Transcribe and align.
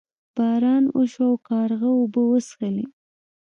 باران 0.35 0.83
وشو 0.95 1.23
او 1.29 1.35
کارغه 1.47 1.89
اوبه 1.97 2.21
وڅښلې. 2.29 2.85